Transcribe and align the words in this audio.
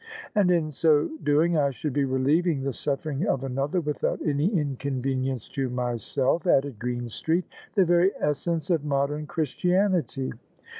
"And 0.35 0.49
in 0.49 0.71
so 0.71 1.11
doing 1.21 1.57
I 1.57 1.69
should 1.69 1.93
be 1.93 2.05
relieving 2.05 2.63
the 2.63 2.71
suflFering 2.71 3.23
of 3.27 3.43
another 3.43 3.79
without 3.79 4.19
any 4.25 4.47
inconvenience 4.47 5.47
to 5.49 5.69
myself," 5.69 6.47
added 6.47 6.79
Green 6.79 7.07
street:" 7.07 7.45
the 7.75 7.85
very 7.85 8.11
essence 8.19 8.71
of 8.71 8.83
modem 8.83 9.27
Christianity." 9.27 10.33